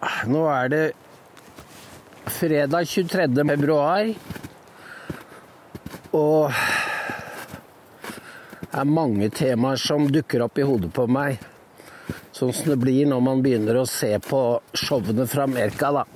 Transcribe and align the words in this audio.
Nå 0.00 0.46
er 0.48 0.68
det 0.72 0.84
fredag 2.32 2.86
23. 2.88 3.26
februar. 3.48 4.12
Og 6.16 6.52
det 8.60 8.78
er 8.80 8.86
mange 8.88 9.28
temaer 9.34 9.80
som 9.80 10.06
dukker 10.08 10.46
opp 10.46 10.58
i 10.58 10.64
hodet 10.64 10.92
på 10.96 11.04
meg. 11.10 11.40
Sånn 12.32 12.54
som 12.56 12.70
det 12.72 12.78
blir 12.80 13.08
når 13.10 13.24
man 13.26 13.42
begynner 13.44 13.80
å 13.80 13.88
se 13.88 14.14
på 14.24 14.40
showene 14.72 15.26
fra 15.28 15.44
Amerika, 15.44 15.90
da. 15.92 16.06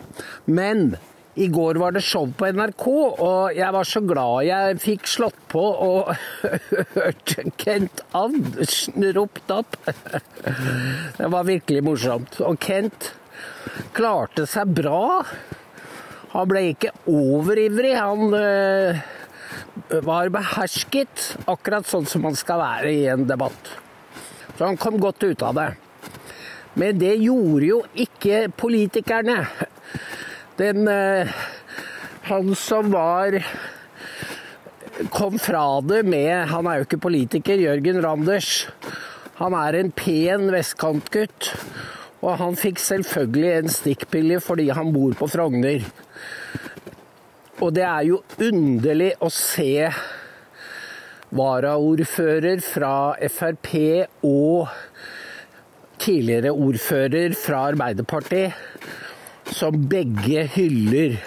Men 0.46 0.94
i 1.34 1.48
går 1.50 1.76
var 1.82 1.92
det 1.92 2.04
show 2.06 2.30
på 2.30 2.46
NRK, 2.54 2.84
og 3.26 3.56
jeg 3.58 3.74
var 3.74 3.88
så 3.90 4.00
glad 4.06 4.46
jeg 4.46 4.78
fikk 4.84 5.10
slått 5.10 5.40
på 5.50 5.60
og 5.60 6.12
hørte 6.94 7.50
Kent 7.58 8.04
Andersen 8.14 9.10
ropt 9.18 9.52
opp. 9.52 9.76
Det 11.18 11.28
var 11.34 11.50
virkelig 11.50 11.82
morsomt. 11.84 12.38
Og 12.46 12.56
Kent 12.62 13.10
klarte 13.94 14.46
seg 14.50 14.72
bra. 14.74 15.22
Han 16.34 16.50
ble 16.50 16.64
ikke 16.72 16.90
overivrig. 17.10 17.94
Han 17.94 18.34
øh, 18.34 19.00
var 20.04 20.32
behersket, 20.34 21.30
akkurat 21.50 21.86
sånn 21.88 22.08
som 22.10 22.24
man 22.26 22.38
skal 22.38 22.62
være 22.62 22.92
i 22.92 23.04
en 23.12 23.26
debatt. 23.28 23.70
Så 24.54 24.66
han 24.66 24.78
kom 24.80 24.98
godt 25.02 25.24
ut 25.26 25.42
av 25.46 25.58
det. 25.58 25.68
Men 26.78 26.98
det 26.98 27.14
gjorde 27.22 27.68
jo 27.68 27.80
ikke 28.06 28.48
politikerne. 28.58 29.44
Den 30.58 30.88
øh, 30.88 31.30
Han 32.30 32.54
som 32.54 32.92
var 32.92 33.34
Kom 35.10 35.34
fra 35.42 35.80
det 35.82 36.04
med 36.06 36.46
Han 36.52 36.66
er 36.70 36.78
jo 36.78 36.86
ikke 36.86 37.02
politiker, 37.02 37.58
Jørgen 37.58 37.98
Randers. 38.02 38.68
Han 39.40 39.54
er 39.58 39.74
en 39.80 39.90
pen 39.90 40.46
vestkantgutt. 40.54 41.50
Og 42.24 42.38
han 42.40 42.56
fikk 42.56 42.80
selvfølgelig 42.80 43.50
en 43.52 43.72
stikkpille 43.72 44.40
fordi 44.40 44.70
han 44.72 44.92
bor 44.94 45.12
på 45.18 45.28
Frogner. 45.28 45.84
Og 47.60 47.74
det 47.76 47.84
er 47.86 48.06
jo 48.08 48.22
underlig 48.42 49.12
å 49.22 49.28
se 49.32 49.90
varaordfører 51.34 52.62
fra 52.64 52.94
Frp 53.30 53.70
og 54.24 54.72
tidligere 56.00 56.52
ordfører 56.52 57.34
fra 57.38 57.68
Arbeiderpartiet 57.72 59.52
som 59.54 59.84
begge 59.90 60.46
hyller 60.54 61.18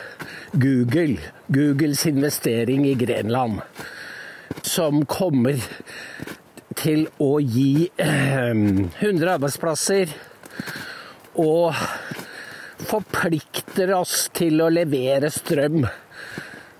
Google, 0.58 1.18
Googles 1.54 2.06
investering 2.10 2.88
i 2.88 2.96
Grenland, 2.98 3.62
som 4.66 5.04
kommer 5.06 5.60
til 6.78 7.06
å 7.22 7.38
gi 7.44 7.90
100 7.98 9.36
arbeidsplasser 9.38 10.14
og 11.38 11.76
forplikter 12.88 13.94
oss 13.98 14.28
til 14.38 14.62
å 14.62 14.70
levere 14.74 15.30
strøm 15.34 15.86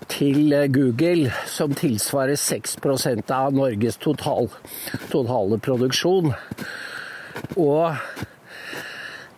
til 0.08 0.54
Google, 0.72 1.32
som 1.46 1.74
tilsvarer 1.76 2.38
6% 2.40 3.30
av 3.34 3.54
Norges 3.54 3.98
total, 4.00 4.48
totale 5.12 5.58
produksjon. 5.62 6.32
Og, 7.60 7.94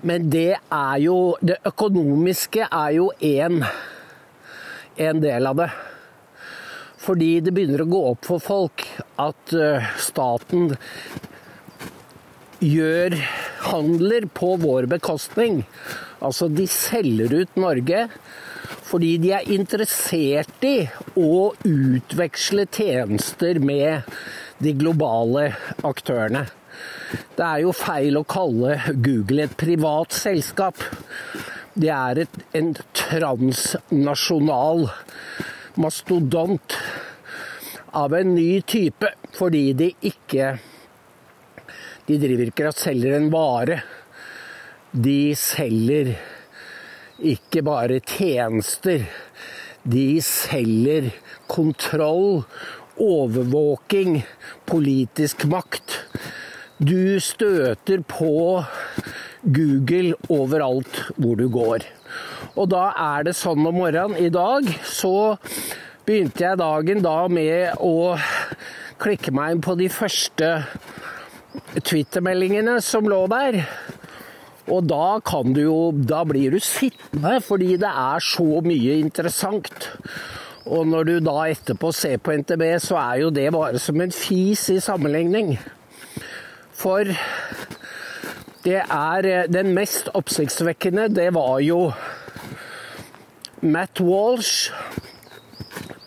men 0.06 0.30
det 0.33 0.55
er 0.56 0.96
jo 1.02 1.36
Det 1.42 1.58
økonomiske 1.68 2.68
er 2.70 2.94
jo 2.96 3.11
én 3.20 3.61
del 5.20 5.46
av 5.50 5.61
det. 5.61 5.70
Fordi 7.00 7.30
det 7.41 7.52
begynner 7.56 7.83
å 7.83 7.91
gå 7.91 8.00
opp 8.12 8.27
for 8.28 8.44
folk 8.44 8.84
at 9.20 9.55
staten 10.00 10.74
gjør 12.61 13.16
handler 13.61 14.27
på 14.34 14.55
vår 14.61 14.89
bekostning. 14.91 15.64
Altså, 16.19 16.48
de 16.48 16.66
selger 16.70 17.34
ut 17.42 17.61
Norge 17.61 18.08
fordi 18.91 19.12
de 19.22 19.30
er 19.36 19.50
interessert 19.55 20.64
i 20.67 20.89
å 21.19 21.52
utveksle 21.67 22.64
tjenester 22.75 23.61
med 23.62 24.02
de 24.58 24.73
globale 24.74 25.52
aktørene. 25.86 26.42
Det 27.39 27.45
er 27.46 27.62
jo 27.64 27.73
feil 27.74 28.18
å 28.18 28.27
kalle 28.27 28.80
Google 29.05 29.46
et 29.46 29.55
privat 29.58 30.14
selskap. 30.14 30.83
Det 31.74 31.90
er 31.95 32.24
et, 32.24 32.34
en 32.58 32.74
transnasjonal 32.98 34.89
mastodont 35.80 36.77
av 37.95 38.14
en 38.14 38.34
ny 38.34 38.61
type, 38.67 39.07
fordi 39.39 39.73
de 39.79 39.92
ikke 40.11 40.57
De 42.10 42.16
driver 42.18 42.48
ikke 42.50 42.66
og 42.66 42.74
selger 42.74 43.12
en 43.14 43.28
vare. 43.30 43.76
De 44.90 45.30
selger 45.38 46.16
ikke 47.22 47.62
bare 47.62 48.00
tjenester. 48.02 49.04
De 49.86 50.18
selger 50.24 51.12
kontroll, 51.46 52.42
overvåking, 52.98 54.24
politisk 54.66 55.46
makt. 55.52 56.00
Du 56.82 57.20
støter 57.22 58.02
på 58.02 58.34
Google 59.46 60.18
overalt 60.27 61.04
hvor 61.14 61.38
du 61.38 61.46
går. 61.46 61.86
Og 62.58 62.72
da 62.74 62.88
er 62.90 63.30
det 63.30 63.38
sånn 63.38 63.62
om 63.70 63.78
morgenen 63.84 64.18
i 64.18 64.32
dag, 64.34 64.66
så 64.82 65.36
begynte 66.08 66.42
jeg 66.42 66.58
dagen 66.58 67.06
da 67.06 67.20
med 67.30 67.78
å 67.78 68.16
klikke 68.98 69.30
meg 69.30 69.54
inn 69.54 69.62
på 69.62 69.78
de 69.78 69.86
første 69.94 70.56
Twitter-meldingene 71.83 72.78
som 72.84 73.08
lå 73.11 73.24
der. 73.30 73.62
Og 74.70 74.86
da 74.86 75.18
kan 75.27 75.55
du 75.56 75.62
jo 75.64 75.78
Da 75.92 76.22
blir 76.24 76.55
du 76.55 76.61
sittende, 76.62 77.40
fordi 77.42 77.77
det 77.80 77.90
er 77.90 78.22
så 78.22 78.61
mye 78.62 79.00
interessant. 79.00 79.90
Og 80.66 80.86
når 80.86 81.05
du 81.08 81.14
da 81.24 81.48
etterpå 81.50 81.90
ser 81.96 82.20
på 82.22 82.36
NTB, 82.39 82.62
så 82.78 82.98
er 83.00 83.22
jo 83.24 83.30
det 83.34 83.48
bare 83.52 83.80
som 83.83 84.00
en 84.00 84.12
fis 84.14 84.68
i 84.70 84.78
sammenligning. 84.80 85.56
For 86.77 87.08
det 88.64 88.83
er 88.84 89.48
Den 89.48 89.74
mest 89.74 90.08
oppsiktsvekkende, 90.14 91.08
det 91.08 91.33
var 91.34 91.60
jo 91.60 91.92
Matt 93.62 94.00
Walsh 94.00 94.70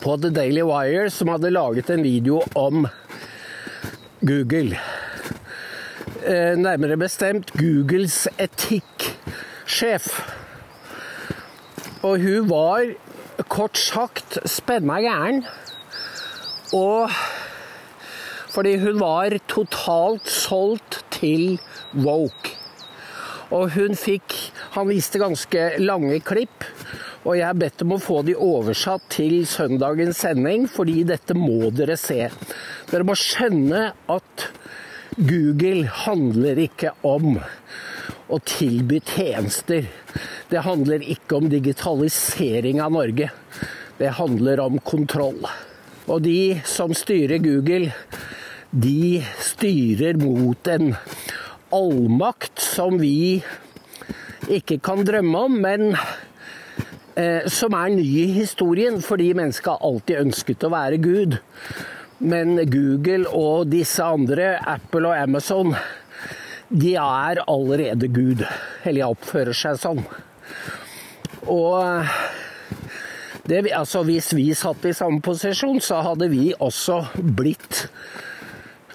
på 0.01 0.17
The 0.17 0.29
Daily 0.29 0.61
Wire 0.61 1.09
som 1.09 1.29
hadde 1.29 1.53
laget 1.53 1.89
en 1.89 2.03
video 2.03 2.41
om 2.55 2.87
Google. 4.21 4.77
Nærmere 6.23 6.95
bestemt 6.95 7.51
Googles 7.57 8.27
etikksjef. 8.39 10.07
Og 12.03 12.21
hun 12.23 12.47
var 12.47 12.93
kort 13.51 13.79
sagt 13.79 14.37
spenna 14.47 15.01
gæren. 15.03 15.43
Og 16.73 17.11
fordi 18.53 18.77
hun 18.77 18.99
var 19.01 19.35
totalt 19.51 20.29
solgt 20.29 21.01
til 21.11 21.59
woke. 22.05 22.55
Og 23.51 23.73
hun 23.75 23.97
fikk 23.97 24.35
Han 24.73 24.87
viste 24.89 25.19
ganske 25.21 25.75
lange 25.77 26.17
klipp. 26.25 26.63
Og 27.23 27.37
jeg 27.37 27.45
har 27.45 27.57
bedt 27.57 27.83
om 27.85 27.93
å 27.93 28.01
få 28.01 28.23
de 28.25 28.33
oversatt 28.33 29.03
til 29.13 29.43
søndagens 29.47 30.23
sending, 30.25 30.65
fordi 30.67 31.03
dette 31.07 31.35
må 31.37 31.69
dere 31.69 31.93
se. 31.99 32.25
Dere 32.89 33.05
må 33.05 33.13
skjønne 33.15 33.91
at 34.11 34.47
Google 35.13 35.85
handler 35.85 36.57
ikke 36.63 36.89
om 37.05 37.35
å 38.33 38.39
tilby 38.49 38.97
tjenester. 39.05 39.85
Det 40.49 40.63
handler 40.65 41.05
ikke 41.05 41.37
om 41.37 41.49
digitalisering 41.51 42.81
av 42.81 42.95
Norge. 42.95 43.27
Det 43.99 44.15
handler 44.17 44.63
om 44.63 44.79
kontroll. 44.81 45.43
Og 46.09 46.23
de 46.25 46.57
som 46.65 46.95
styrer 46.97 47.43
Google, 47.43 47.91
de 48.73 49.21
styrer 49.37 50.17
mot 50.17 50.73
en 50.73 50.95
allmakt 51.73 52.57
som 52.63 52.97
vi 52.97 53.43
ikke 54.49 54.81
kan 54.83 55.05
drømme 55.05 55.45
om, 55.45 55.61
men 55.61 55.93
eh, 55.93 57.45
som 57.53 57.77
er 57.77 57.93
ny 57.93 58.09
i 58.25 58.29
historien, 58.41 58.97
fordi 59.01 59.29
mennesket 59.37 59.77
alltid 59.77 60.25
ønsket 60.25 60.65
å 60.65 60.73
være 60.73 61.03
Gud. 61.05 61.37
Men 62.23 62.55
Google 62.71 63.27
og 63.35 63.67
disse 63.73 64.03
andre, 64.03 64.55
Apple 64.63 65.09
og 65.09 65.17
Amazon, 65.19 65.73
de 66.71 66.93
er 66.95 67.41
allerede 67.43 68.07
Gud. 68.07 68.45
Eller 68.87 69.11
oppfører 69.11 69.57
seg 69.57 69.81
sånn. 69.81 69.99
Og 71.51 72.07
det, 73.43 73.65
altså, 73.75 74.05
hvis 74.07 74.31
vi 74.37 74.47
satt 74.55 74.85
i 74.87 74.95
samme 74.95 75.19
posisjon, 75.23 75.81
så 75.83 75.99
hadde 76.05 76.29
vi 76.31 76.53
også 76.63 77.01
blitt 77.19 77.87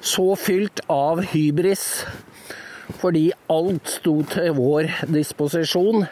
så 0.00 0.30
fylt 0.38 0.80
av 0.88 1.20
hybris 1.34 1.84
fordi 2.98 3.28
alt 3.52 3.90
sto 3.98 4.14
til 4.32 4.54
vår 4.56 4.88
disposisjon. 5.12 6.06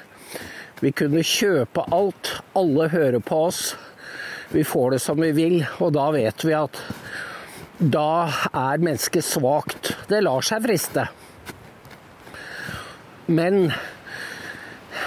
Vi 0.85 0.93
kunne 0.93 1.25
kjøpe 1.25 1.87
alt. 1.95 2.35
Alle 2.55 2.91
hører 2.93 3.23
på 3.25 3.39
oss. 3.49 3.71
Vi 4.53 4.65
får 4.65 4.91
det 4.91 4.99
som 5.03 5.21
vi 5.21 5.33
vil, 5.35 5.61
og 5.83 5.95
da 5.97 6.11
vet 6.15 6.45
vi 6.47 6.55
at 6.55 6.79
da 7.77 8.29
er 8.55 8.81
mennesket 8.81 9.27
svakt. 9.27 9.91
Det 10.09 10.23
lar 10.23 10.45
seg 10.47 10.63
friste. 10.65 11.09
Men 13.27 13.73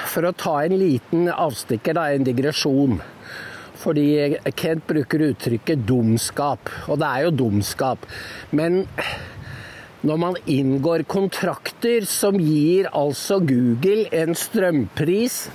for 0.10 0.28
å 0.28 0.36
ta 0.36 0.58
en 0.66 0.76
liten 0.78 1.30
avstikker, 1.32 1.96
da, 1.98 2.10
en 2.12 2.28
digresjon. 2.28 3.00
Fordi 3.80 4.36
Kent 4.60 4.86
bruker 4.90 5.24
uttrykket 5.30 5.86
dumskap, 5.88 6.70
og 6.92 7.00
det 7.00 7.10
er 7.10 7.26
jo 7.26 7.36
dumskap. 7.46 8.04
Men 8.52 8.84
når 10.04 10.20
man 10.20 10.38
inngår 10.48 11.06
kontrakter 11.12 12.06
som 12.08 12.38
gir 12.40 12.92
altså 12.96 13.40
Google 13.44 14.06
en 14.16 14.36
strømpris 14.38 15.46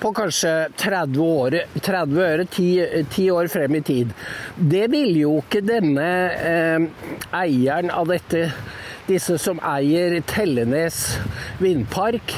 på 0.00 0.12
kanskje 0.16 0.52
30, 0.78 1.18
år, 1.22 1.56
30 1.80 2.20
øre, 2.24 2.44
10, 2.44 3.04
10, 3.10 3.30
år 3.34 3.50
frem 3.52 3.78
i 3.78 3.82
tid. 3.84 4.12
Det 4.56 4.86
ville 4.92 5.24
jo 5.24 5.38
ikke 5.42 5.62
denne 5.66 6.08
eh, 6.38 6.86
eieren 7.40 7.92
av 7.94 8.08
dette, 8.10 8.48
disse 9.08 9.38
som 9.40 9.60
eier 9.64 10.18
Tellenes 10.28 11.02
vindpark. 11.62 12.34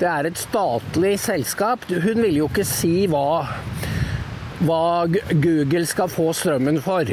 Det 0.00 0.08
er 0.10 0.26
et 0.28 0.40
statlig 0.40 1.14
selskap. 1.22 1.84
Hun 1.88 2.24
vil 2.24 2.40
jo 2.40 2.48
ikke 2.50 2.66
si 2.66 3.06
hva, 3.10 3.44
hva 4.66 4.84
Google 5.30 5.84
skal 5.86 6.10
få 6.10 6.32
strømmen 6.34 6.82
for. 6.82 7.12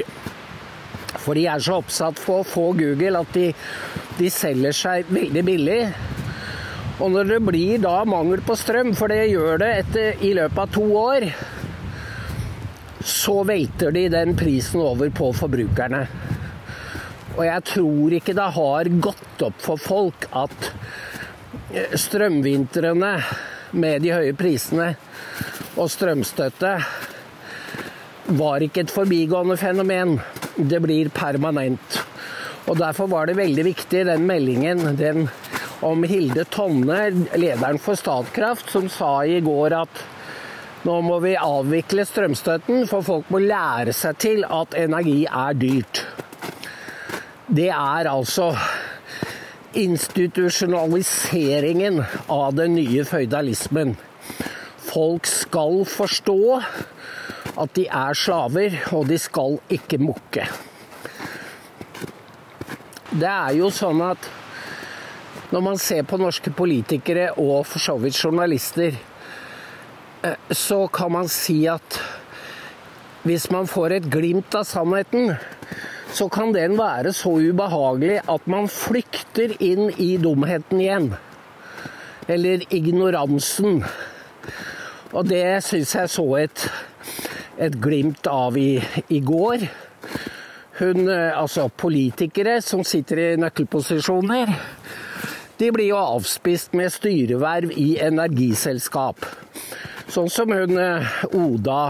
For 1.19 1.37
de 1.37 1.45
er 1.51 1.61
så 1.61 1.79
oppsatt 1.83 2.19
på 2.23 2.39
å 2.39 2.47
få 2.47 2.71
Google 2.79 3.21
at 3.21 3.35
de, 3.35 3.51
de 4.17 4.31
selger 4.33 4.75
seg 4.75 5.11
veldig 5.13 5.45
billig. 5.45 5.81
Og 6.99 7.13
når 7.13 7.29
det 7.29 7.39
blir 7.47 7.79
da 7.79 8.01
mangel 8.07 8.41
på 8.43 8.57
strøm, 8.59 8.91
for 8.97 9.11
det 9.11 9.29
gjør 9.31 9.61
det 9.61 9.69
etter, 9.83 10.23
i 10.25 10.33
løpet 10.35 10.59
av 10.65 10.73
to 10.75 10.85
år, 10.99 11.25
så 12.99 13.37
velter 13.47 13.93
de 13.95 14.09
den 14.11 14.35
prisen 14.37 14.81
over 14.83 15.11
på 15.15 15.31
forbrukerne. 15.37 16.01
Og 17.37 17.45
jeg 17.47 17.65
tror 17.69 18.15
ikke 18.17 18.35
det 18.35 18.49
har 18.57 18.89
gått 18.99 19.45
opp 19.47 19.61
for 19.63 19.79
folk 19.79 20.27
at 20.35 20.71
eh, 21.71 21.95
strømvintrene 21.95 23.13
med 23.79 24.03
de 24.03 24.11
høye 24.11 24.35
prisene 24.35 24.91
og 25.79 25.87
strømstøtte 25.93 26.73
var 28.35 28.65
ikke 28.65 28.83
et 28.83 28.93
forbigående 28.93 29.55
fenomen. 29.57 30.17
Det 30.57 30.81
blir 30.83 31.13
permanent. 31.15 32.01
Og 32.67 32.77
Derfor 32.77 33.07
var 33.09 33.29
det 33.29 33.39
veldig 33.39 33.65
viktig, 33.65 34.03
den 34.05 34.27
meldingen, 34.29 34.83
den 34.99 35.29
om 35.85 36.03
Hilde 36.03 36.43
Tonne, 36.51 37.09
lederen 37.39 37.79
for 37.79 37.95
Statkraft, 37.99 38.71
som 38.71 38.89
sa 38.91 39.23
i 39.25 39.39
går 39.43 39.75
at 39.79 40.03
nå 40.87 41.01
må 41.03 41.17
vi 41.23 41.33
avvikle 41.35 42.05
strømstøtten, 42.07 42.87
for 42.87 43.01
folk 43.03 43.25
må 43.33 43.39
lære 43.43 43.93
seg 43.95 44.17
til 44.21 44.45
at 44.47 44.73
energi 44.79 45.25
er 45.27 45.53
dyrt. 45.59 46.05
Det 47.49 47.69
er 47.73 48.07
altså 48.07 48.55
institusjonaliseringen 49.79 52.03
av 52.31 52.53
den 52.57 52.73
nye 52.77 53.05
føydalismen. 53.05 53.97
Folk 54.89 55.25
skal 55.29 55.85
forstå 55.89 56.61
at 57.59 57.75
de 57.75 57.87
er 57.91 58.13
slaver, 58.15 58.71
og 58.95 59.07
de 59.09 59.17
skal 59.19 59.59
ikke 59.73 59.97
mukke. 60.01 60.47
Det 63.09 63.29
er 63.29 63.53
jo 63.57 63.69
sånn 63.73 64.01
at 64.05 64.38
når 65.49 65.63
man 65.65 65.79
ser 65.81 66.05
på 66.05 66.19
norske 66.21 66.51
politikere 66.53 67.31
og 67.41 67.63
for 67.65 67.81
så 67.81 67.95
vidt 68.01 68.17
journalister, 68.17 68.93
eh, 70.23 70.37
så 70.53 70.83
kan 70.93 71.11
man 71.11 71.29
si 71.31 71.63
at 71.67 71.99
hvis 73.25 73.49
man 73.51 73.67
får 73.67 73.97
et 73.97 74.11
glimt 74.11 74.53
av 74.55 74.67
sannheten, 74.69 75.33
så 76.13 76.29
kan 76.29 76.53
den 76.53 76.77
være 76.79 77.11
så 77.13 77.33
ubehagelig 77.41 78.21
at 78.29 78.45
man 78.49 78.69
flykter 78.71 79.55
inn 79.61 79.89
i 79.97 80.15
dumheten 80.21 80.81
igjen. 80.81 81.11
Eller 82.29 82.63
ignoransen. 82.73 83.83
Og 85.11 85.27
det 85.29 85.63
syns 85.65 85.95
jeg 85.97 86.13
så 86.13 86.25
et, 86.37 86.65
et 87.57 87.75
glimt 87.81 88.29
av 88.29 88.57
i, 88.57 88.77
i 89.09 89.19
går. 89.25 89.65
Hun, 90.79 91.09
eh, 91.09 91.33
altså 91.33 91.67
politikere 91.73 92.59
som 92.63 92.85
sitter 92.87 93.23
i 93.23 93.29
nøkkelposisjoner, 93.41 94.53
de 95.59 95.71
blir 95.75 95.89
jo 95.91 95.99
avspist 95.99 96.71
med 96.77 96.91
styreverv 96.93 97.73
i 97.75 97.97
energiselskap. 97.99 99.25
Sånn 100.09 100.29
som 100.31 100.53
hun 100.55 100.79
eh, 100.79 101.17
Oda 101.35 101.81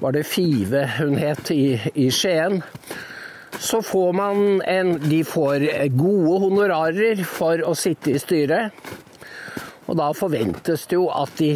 Var 0.00 0.14
det 0.16 0.24
Five 0.24 0.86
hun 0.96 1.18
het 1.20 1.52
i, 1.52 1.76
i 1.94 2.08
Skien? 2.10 2.62
Så 3.60 3.82
får 3.84 4.16
man 4.16 4.62
en 4.64 4.94
De 5.04 5.20
får 5.28 5.66
gode 5.98 6.38
honorarer 6.46 7.20
for 7.28 7.60
å 7.60 7.76
sitte 7.76 8.14
i 8.14 8.22
styret. 8.22 8.72
Og 9.84 9.98
da 10.00 10.08
forventes 10.16 10.88
det 10.88 10.96
jo 10.96 11.10
at 11.12 11.36
de 11.36 11.52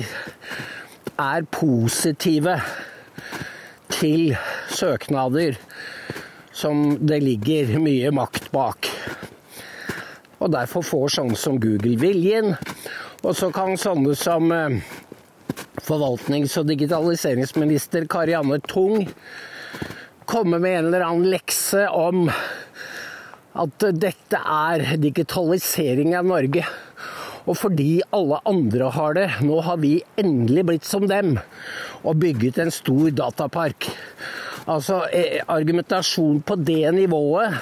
er 1.15 1.49
positive 1.55 2.59
til 3.95 4.35
søknader 4.69 5.57
som 6.55 6.99
det 7.01 7.23
ligger 7.25 7.79
mye 7.81 8.13
makt 8.15 8.53
bak 8.53 8.91
og 10.45 10.53
derfor 10.53 10.85
får 10.85 11.15
sånne 11.17 11.39
som 11.41 11.57
Google 11.61 11.97
viljen. 12.01 12.53
Og 13.25 13.33
så 13.39 13.49
kan 13.55 13.79
sånne 13.81 14.13
som 14.19 14.53
eh, 14.53 14.77
forvaltnings- 15.81 16.59
og 16.61 16.69
digitaliseringsminister 16.69 18.05
Karianne 18.13 18.61
Tung 18.69 19.07
komme 20.29 20.61
med 20.61 20.79
en 20.79 20.91
eller 20.91 21.07
annen 21.07 21.31
lekse 21.33 21.87
om 21.89 22.29
at 23.55 23.87
dette 23.97 24.41
er 24.41 24.97
digitalisering 25.01 26.13
av 26.19 26.29
Norge. 26.29 26.65
Og 27.45 27.59
fordi 27.61 28.03
alle 28.17 28.41
andre 28.49 28.89
har 28.93 29.17
det, 29.17 29.27
nå 29.45 29.61
har 29.65 29.81
vi 29.81 29.99
endelig 30.21 30.65
blitt 30.69 30.89
som 30.89 31.05
dem 31.09 31.37
og 32.05 32.21
bygget 32.21 32.61
en 32.61 32.73
stor 32.73 33.13
datapark. 33.17 33.89
Altså, 34.65 35.03
eh, 35.13 35.41
argumentasjon 35.49 36.41
på 36.45 36.57
det 36.57 36.93
nivået, 36.97 37.61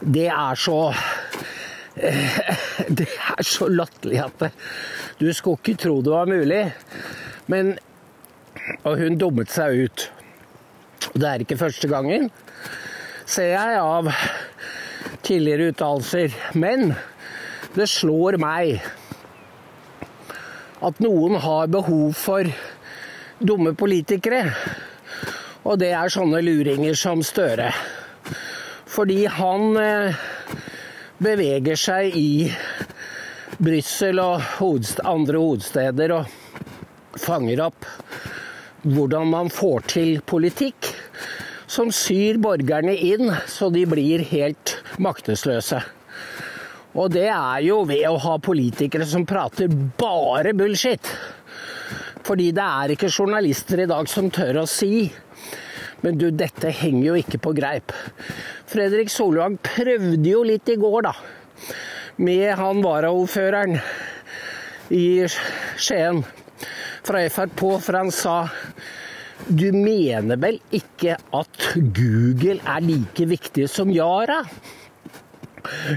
det 0.00 0.28
er 0.28 0.54
så 0.60 0.92
Det 1.96 3.06
er 3.08 3.46
så 3.46 3.70
latterlig 3.72 4.18
at 4.20 4.42
du 5.16 5.30
skulle 5.32 5.56
ikke 5.62 5.78
tro 5.80 6.02
det 6.04 6.12
var 6.12 6.28
mulig. 6.28 6.62
Men 7.48 7.76
Og 8.84 8.98
hun 8.98 9.18
dummet 9.18 9.52
seg 9.52 9.86
ut. 9.86 10.06
Og 11.14 11.20
Det 11.20 11.28
er 11.28 11.42
ikke 11.44 11.58
første 11.60 11.88
gangen, 11.88 12.30
ser 13.26 13.52
jeg 13.54 13.78
av 13.80 14.10
tidligere 15.22 15.70
uttalelser. 15.72 16.34
Men 16.54 16.94
det 17.76 17.88
slår 17.88 18.38
meg 18.42 18.80
at 20.86 21.00
noen 21.00 21.38
har 21.40 21.70
behov 21.72 22.12
for 22.18 22.48
dumme 23.38 23.72
politikere. 23.78 24.50
Og 25.66 25.78
det 25.80 25.92
er 25.96 26.12
sånne 26.12 26.42
luringer 26.44 26.96
som 26.98 27.22
Støre. 27.26 27.70
Fordi 28.86 29.24
han 29.28 29.76
eh, 29.80 30.26
beveger 31.22 31.78
seg 31.80 32.16
i 32.16 32.50
Brussel 33.56 34.20
og 34.20 34.42
andre 35.04 35.40
hovedsteder 35.40 36.12
og 36.18 37.20
fanger 37.20 37.62
opp 37.68 37.86
hvordan 38.86 39.30
man 39.32 39.48
får 39.50 39.86
til 39.94 40.18
politikk 40.28 40.90
som 41.66 41.90
syr 41.94 42.38
borgerne 42.38 42.94
inn 42.94 43.32
så 43.50 43.70
de 43.74 43.82
blir 43.88 44.22
helt 44.28 44.76
maktesløse. 45.02 45.80
Og 46.96 47.10
det 47.12 47.26
er 47.28 47.64
jo 47.66 47.82
ved 47.88 48.06
å 48.08 48.16
ha 48.22 48.36
politikere 48.40 49.08
som 49.08 49.26
prater 49.28 49.72
bare 49.98 50.54
bullshit. 50.56 51.10
Fordi 52.26 52.50
det 52.56 52.64
er 52.64 52.94
ikke 52.94 53.10
journalister 53.10 53.82
i 53.82 53.88
dag 53.90 54.08
som 54.08 54.30
tør 54.32 54.62
å 54.62 54.68
si 54.70 55.08
men 56.04 56.18
du, 56.20 56.28
dette 56.30 56.70
henger 56.70 57.06
jo 57.08 57.16
ikke 57.20 57.40
på 57.42 57.54
greip. 57.56 57.94
Fredrik 58.68 59.10
Solvang 59.12 59.56
prøvde 59.62 60.28
jo 60.28 60.42
litt 60.46 60.68
i 60.72 60.78
går, 60.80 61.08
da. 61.08 61.14
Med 62.20 62.52
han 62.58 62.82
varaordføreren 62.84 63.78
i 64.94 65.06
Skien 65.28 66.22
fra 67.06 67.22
Frp, 67.32 67.64
for 67.82 67.98
han 67.98 68.12
sa 68.14 68.38
du 69.46 69.68
mener 69.74 70.38
vel 70.40 70.56
ikke 70.74 71.18
at 71.36 71.66
Google 71.76 72.56
er 72.56 72.80
like 72.82 73.26
viktig 73.28 73.66
som 73.70 73.92
Yara? 73.92 74.40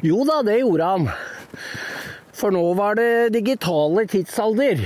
Jo 0.03 0.25
da, 0.27 0.41
det 0.45 0.59
gjorde 0.59 0.89
han. 0.89 1.07
For 2.35 2.53
nå 2.55 2.65
var 2.77 2.99
det 2.99 3.31
digitale 3.35 4.05
tidsalder. 4.11 4.83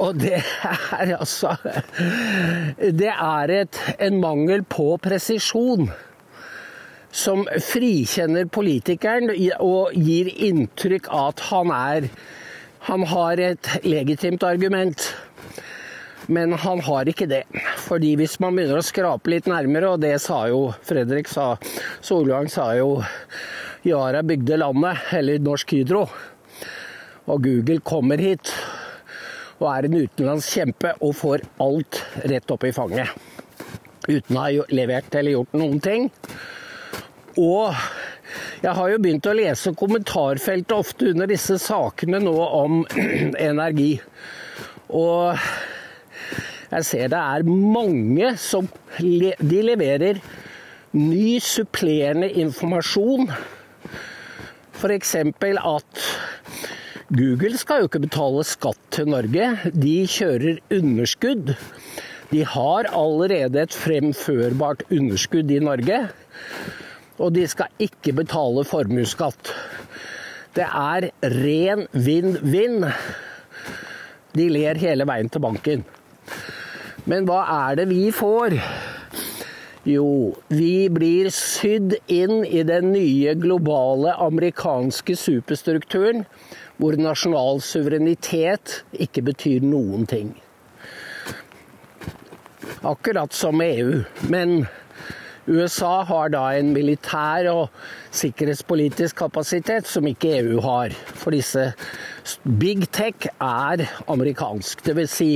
Og 0.00 0.16
det 0.20 0.38
er 0.38 1.14
altså 1.18 1.56
Det 2.78 3.12
er 3.12 3.52
et, 3.62 3.80
en 3.98 4.20
mangel 4.22 4.64
på 4.64 4.94
presisjon 5.02 5.90
som 7.12 7.44
frikjenner 7.60 8.46
politikeren 8.48 9.28
og 9.60 9.92
gir 9.92 10.30
inntrykk 10.32 11.10
av 11.12 11.34
at 11.34 11.42
han 11.50 11.74
er 11.76 12.08
Han 12.88 13.04
har 13.06 13.38
et 13.38 13.68
legitimt 13.84 14.42
argument. 14.42 15.04
Men 16.26 16.52
han 16.58 16.80
har 16.82 17.06
ikke 17.06 17.28
det. 17.30 17.44
Fordi 17.78 18.16
hvis 18.18 18.40
man 18.42 18.56
begynner 18.56 18.80
å 18.80 18.82
skrape 18.82 19.30
litt 19.30 19.46
nærmere, 19.46 19.92
og 19.94 20.02
det 20.02 20.16
sa 20.22 20.44
jo 20.50 20.72
Fredrik 20.82 21.30
sa, 21.30 21.52
Solvang 22.02 22.50
sa 22.50 22.72
jo 22.78 22.96
Yara 23.86 24.24
bygde 24.26 24.58
landet, 24.58 24.98
eller 25.14 25.42
Norsk 25.42 25.76
Hydro. 25.76 26.04
Og 27.30 27.42
Google 27.42 27.78
kommer 27.86 28.18
hit 28.18 28.50
og 29.60 29.66
er 29.72 29.88
en 29.88 29.98
utenlandsk 30.00 30.56
kjempe 30.58 30.94
og 31.00 31.16
får 31.18 31.44
alt 31.62 32.00
rett 32.30 32.54
opp 32.54 32.64
i 32.68 32.72
fanget. 32.74 33.12
Uten 34.08 34.38
å 34.38 34.46
ha 34.46 34.70
levert 34.74 35.14
eller 35.14 35.36
gjort 35.36 35.58
noen 35.58 35.82
ting. 35.82 36.08
Og 37.38 37.70
jeg 38.62 38.74
har 38.78 38.90
jo 38.92 39.00
begynt 39.02 39.28
å 39.28 39.36
lese 39.36 39.74
kommentarfeltet 39.78 40.74
ofte 40.76 41.12
under 41.12 41.30
disse 41.30 41.58
sakene 41.62 42.20
nå 42.22 42.34
om 42.34 42.82
energi. 43.50 43.94
Og 44.92 45.38
jeg 46.72 46.88
ser 46.88 47.10
det 47.12 47.20
er 47.20 47.48
mange 47.48 48.34
som 48.40 48.68
de 48.98 49.62
leverer 49.66 50.20
ny 50.96 51.38
supplerende 51.40 52.30
informasjon. 52.42 53.30
F.eks. 54.76 55.14
at 55.16 56.06
Google 57.12 57.58
skal 57.60 57.82
jo 57.82 57.88
ikke 57.90 58.06
betale 58.06 58.42
skatt 58.48 58.78
til 58.94 59.10
Norge. 59.12 59.46
De 59.76 59.96
kjører 60.08 60.62
underskudd. 60.72 61.50
De 62.30 62.40
har 62.48 62.86
allerede 62.88 63.60
et 63.66 63.74
fremførbart 63.76 64.86
underskudd 64.88 65.52
i 65.52 65.58
Norge. 65.60 65.98
Og 67.20 67.34
de 67.36 67.44
skal 67.52 67.84
ikke 67.84 68.14
betale 68.16 68.64
formuesskatt. 68.64 69.52
Det 70.56 70.64
er 70.64 71.10
ren 71.34 71.84
vinn-vinn. 71.92 72.88
De 74.32 74.48
ler 74.56 74.80
hele 74.80 75.04
veien 75.12 75.28
til 75.28 75.44
banken. 75.44 75.84
Men 77.04 77.28
hva 77.28 77.42
er 77.68 77.82
det 77.82 77.90
vi 77.92 78.06
får? 78.08 78.56
Jo, 79.84 80.32
vi 80.48 80.88
blir 80.94 81.28
sydd 81.34 81.98
inn 82.08 82.40
i 82.46 82.64
den 82.64 82.92
nye 82.94 83.36
globale 83.36 84.16
amerikanske 84.16 85.16
superstrukturen, 85.18 86.24
hvor 86.82 86.96
nasjonal 86.98 87.60
suverenitet 87.62 88.80
ikke 88.98 89.22
betyr 89.28 89.62
noen 89.62 90.02
ting. 90.10 90.32
Akkurat 92.82 93.30
som 93.32 93.62
EU. 93.62 94.00
Men 94.26 94.64
USA 95.46 96.02
har 96.08 96.32
da 96.34 96.42
en 96.58 96.72
militær 96.74 97.46
og 97.52 97.84
sikkerhetspolitisk 98.10 99.20
kapasitet 99.22 99.86
som 99.86 100.10
ikke 100.10 100.34
EU 100.40 100.58
har. 100.66 100.90
For 100.90 101.30
disse 101.30 101.70
big 102.42 102.88
tech 102.90 103.30
er 103.38 103.86
amerikansk. 104.10 104.82
Det 104.82 104.98
vil 104.98 105.10
si, 105.10 105.30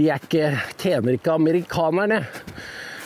de 0.00 0.08
ikke, 0.08 0.54
tjener 0.80 1.20
ikke 1.20 1.36
amerikanerne 1.36 2.24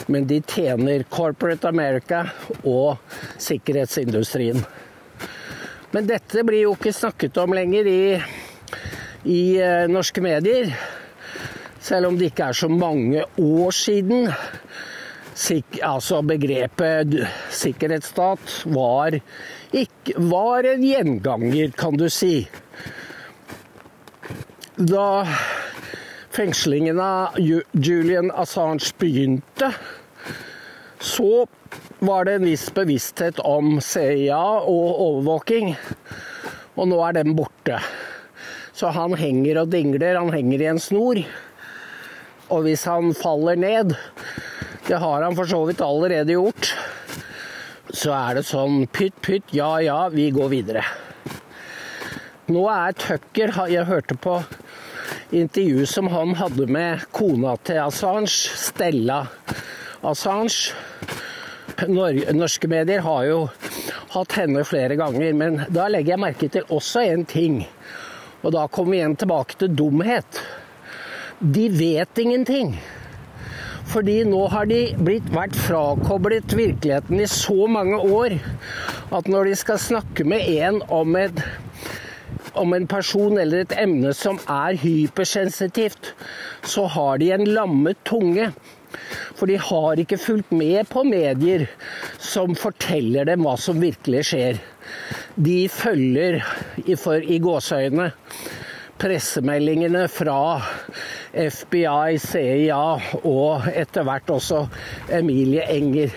men 0.07 0.27
de 0.27 0.41
tjener 0.41 1.05
corporate 1.11 1.69
America 1.69 2.25
og 2.65 2.99
sikkerhetsindustrien. 3.41 4.65
Men 5.95 6.09
dette 6.11 6.43
blir 6.43 6.65
jo 6.65 6.75
ikke 6.75 6.91
snakket 6.95 7.37
om 7.39 7.55
lenger 7.55 7.87
i, 7.87 8.03
i 9.31 9.43
uh, 9.63 9.85
norske 9.87 10.23
medier. 10.25 10.73
Selv 11.79 12.09
om 12.09 12.17
det 12.19 12.33
ikke 12.33 12.49
er 12.51 12.57
så 12.59 12.71
mange 12.71 13.23
år 13.39 13.75
siden 13.77 14.31
Sik 15.35 15.81
altså 15.83 16.21
begrepet 16.23 17.17
sikkerhetsstat 17.51 18.53
var, 18.71 19.17
ikke, 19.75 20.15
var 20.31 20.69
en 20.71 20.85
gjenganger, 20.87 21.73
kan 21.75 21.99
du 21.99 22.07
si. 22.07 22.45
Da 24.79 25.25
fengslingen 26.35 27.03
av 27.03 27.35
Julian 27.43 28.31
Assange 28.31 28.95
begynte, 29.03 29.73
så 31.05 31.47
var 31.99 32.25
det 32.25 32.39
en 32.39 32.47
viss 32.49 32.71
bevissthet 32.75 33.39
om 33.45 33.77
CIA 33.81 34.41
og 34.65 35.01
overvåking. 35.05 35.75
Og 36.75 36.89
nå 36.89 37.01
er 37.05 37.19
den 37.19 37.35
borte. 37.37 37.79
Så 38.75 38.91
han 38.95 39.15
henger 39.19 39.61
og 39.63 39.71
dingler, 39.75 40.17
han 40.19 40.33
henger 40.35 40.65
i 40.65 40.71
en 40.73 40.81
snor. 40.83 41.21
Og 42.49 42.65
hvis 42.65 42.87
han 42.89 43.13
faller 43.17 43.61
ned, 43.61 43.95
det 44.89 45.01
har 45.01 45.23
han 45.23 45.37
for 45.37 45.49
så 45.49 45.63
vidt 45.69 45.85
allerede 45.85 46.35
gjort, 46.35 46.73
så 47.95 48.13
er 48.17 48.41
det 48.41 48.49
sånn 48.49 48.89
pytt, 48.93 49.17
pytt, 49.25 49.53
ja 49.55 49.77
ja, 49.85 50.01
vi 50.13 50.31
går 50.35 50.51
videre. 50.53 50.83
Nå 52.53 52.67
er 52.69 52.97
Tucker 53.01 53.53
Jeg 53.73 53.87
hørte 53.89 54.17
på 54.21 54.41
intervju 55.33 55.87
som 55.89 56.11
han 56.13 56.35
hadde 56.37 56.67
med 56.69 57.07
kona 57.17 57.55
til 57.65 57.81
Assange, 57.87 58.29
Stella 58.33 59.23
Assange. 60.05 60.75
Norske 61.89 62.69
medier 62.71 63.01
har 63.05 63.25
jo 63.27 63.39
hatt 64.15 64.37
henne 64.39 64.63
flere 64.69 64.99
ganger, 65.01 65.33
men 65.35 65.63
da 65.75 65.89
legger 65.91 66.15
jeg 66.15 66.23
merke 66.23 66.49
til 66.53 66.75
også 66.75 67.07
en 67.09 67.25
ting. 67.29 67.63
Og 68.45 68.53
da 68.55 68.67
kommer 68.69 68.95
vi 68.95 69.01
igjen 69.01 69.17
tilbake 69.19 69.57
til 69.59 69.73
dumhet. 69.75 70.43
De 71.41 71.67
vet 71.73 72.21
ingenting. 72.21 72.77
Fordi 73.91 74.21
nå 74.29 74.47
har 74.53 74.69
de 74.69 74.81
blitt, 75.07 75.27
vært 75.33 75.57
frakoblet 75.61 76.55
virkeligheten 76.57 77.21
i 77.21 77.29
så 77.31 77.67
mange 77.71 77.99
år 78.01 78.39
at 79.15 79.29
når 79.31 79.51
de 79.51 79.59
skal 79.61 79.81
snakke 79.81 80.25
med 80.29 80.47
en 80.65 80.81
om 80.93 81.17
et 81.21 81.45
om 82.55 82.71
en 82.77 82.87
person 82.87 83.39
eller 83.41 83.65
et 83.65 83.75
emne 83.83 84.13
som 84.15 84.39
er 84.51 84.77
hypersensitivt, 84.79 86.13
så 86.63 86.85
har 86.95 87.19
de 87.19 87.33
en 87.35 87.49
lammet 87.51 87.99
tunge. 88.07 88.53
For 89.35 89.51
de 89.51 89.59
har 89.61 90.01
ikke 90.01 90.21
fulgt 90.21 90.53
med 90.55 90.89
på 90.91 91.05
medier 91.09 91.67
som 92.23 92.55
forteller 92.59 93.29
dem 93.29 93.45
hva 93.47 93.57
som 93.61 93.83
virkelig 93.83 94.25
skjer. 94.31 94.61
De 95.35 95.65
følger 95.73 96.41
i, 96.85 96.95
for, 96.95 97.19
i 97.19 97.41
gåseøynene 97.43 98.13
pressemeldingene 99.01 100.05
fra 100.09 100.39
FBI, 101.35 102.15
CIA 102.23 102.83
og 103.27 103.67
etter 103.75 104.07
hvert 104.07 104.31
også 104.31 104.63
Emilie 105.13 105.67
Enger 105.75 106.15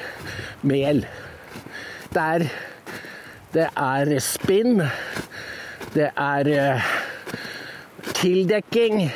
Mehl. 0.62 1.02
Der 2.14 2.46
det 3.54 3.70
er 3.80 4.10
spinn, 4.22 4.82
det 5.96 6.10
er 6.20 6.50
eh, 6.52 6.90
tildekking 8.18 9.08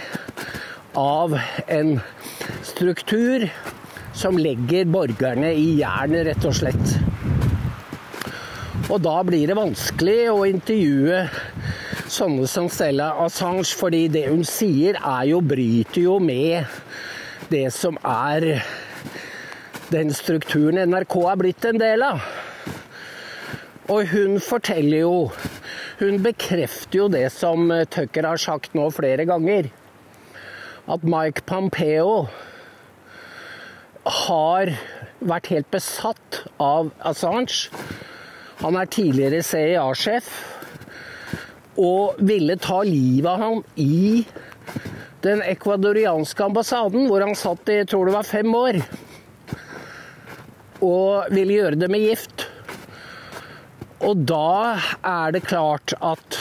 av 0.97 1.35
en 1.67 1.97
struktur 2.81 3.43
som 4.13 4.37
legger 4.41 4.87
borgerne 4.89 5.51
i 5.53 5.75
jernet, 5.77 6.23
rett 6.25 6.45
og 6.49 6.55
slett. 6.57 6.95
Og 8.89 8.97
da 9.05 9.19
blir 9.21 9.51
det 9.51 9.57
vanskelig 9.59 10.31
å 10.31 10.47
intervjue 10.49 11.19
sånne 12.09 12.49
som 12.49 12.71
Stella 12.73 13.11
Assange, 13.21 13.69
fordi 13.77 14.07
det 14.09 14.25
hun 14.31 14.41
sier, 14.47 14.97
er 14.97 15.29
jo, 15.29 15.43
bryter 15.45 16.07
jo 16.07 16.17
med 16.25 16.65
det 17.53 17.67
som 17.75 18.01
er 18.01 18.63
den 19.93 20.09
strukturen 20.17 20.81
NRK 20.89 21.21
er 21.21 21.41
blitt 21.45 21.69
en 21.69 21.85
del 21.85 22.09
av. 22.09 22.25
Og 23.93 24.09
hun 24.09 24.39
forteller 24.41 25.03
jo 25.03 25.15
Hun 26.01 26.23
bekrefter 26.23 26.97
jo 26.97 27.11
det 27.13 27.27
som 27.29 27.67
Tucker 27.93 28.25
har 28.25 28.39
sagt 28.41 28.73
nå 28.73 28.87
flere 28.89 29.27
ganger. 29.29 29.67
At 30.89 31.03
Mike 31.05 31.45
Pompeo 31.45 32.23
har 34.31 34.71
vært 35.19 35.49
helt 35.51 35.69
besatt 35.73 36.41
av 36.61 36.91
Assange. 37.05 37.67
Han 38.61 38.77
er 38.77 38.89
tidligere 38.93 39.43
CIA-sjef 39.43 40.29
og 41.81 42.19
ville 42.19 42.57
ta 42.61 42.81
livet 42.85 43.29
av 43.31 43.41
ham 43.41 43.63
i 43.79 44.23
den 45.21 45.41
ekvadorianske 45.45 46.43
ambassaden, 46.43 47.07
hvor 47.09 47.23
han 47.25 47.37
satt 47.37 47.69
i 47.69 47.81
jeg 47.81 47.89
tror 47.91 48.09
det 48.09 48.15
var 48.15 48.27
fem 48.27 48.55
år. 48.57 48.79
Og 50.81 51.33
ville 51.33 51.59
gjøre 51.59 51.81
det 51.83 51.89
med 51.93 52.05
gift. 52.05 52.47
Og 54.01 54.23
da 54.29 54.77
er 55.05 55.35
det 55.35 55.43
klart 55.45 55.93
at 56.01 56.39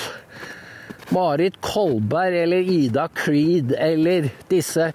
Marit 1.13 1.59
Kolberg 1.65 2.39
eller 2.45 2.71
Ida 2.73 3.09
Creed 3.13 3.75
eller 3.77 4.31
disse, 4.49 4.93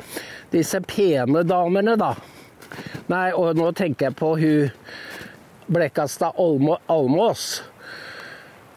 disse 0.53 0.81
pene 0.87 1.43
damene, 1.45 1.97
da. 1.99 2.13
Nei, 3.11 3.29
og 3.37 3.53
nå 3.53 3.69
tenker 3.77 4.07
jeg 4.07 4.17
på 4.17 4.31
hun 4.41 4.71
Blekkastad 5.69 6.37
Almås. 6.41 7.61